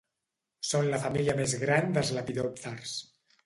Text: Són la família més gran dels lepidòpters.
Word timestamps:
Són 0.69 0.89
la 0.93 1.01
família 1.03 1.37
més 1.41 1.55
gran 1.67 1.95
dels 1.99 2.13
lepidòpters. 2.19 2.99